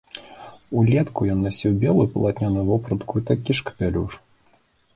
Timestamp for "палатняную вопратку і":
2.15-3.29